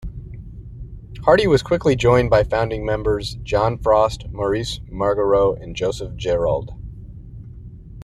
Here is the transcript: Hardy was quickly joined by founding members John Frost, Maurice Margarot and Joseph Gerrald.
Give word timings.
Hardy 1.25 1.45
was 1.45 1.61
quickly 1.61 1.95
joined 1.95 2.31
by 2.31 2.43
founding 2.43 2.83
members 2.83 3.35
John 3.43 3.77
Frost, 3.77 4.27
Maurice 4.31 4.79
Margarot 4.89 5.53
and 5.61 5.75
Joseph 5.75 6.15
Gerrald. 6.15 6.71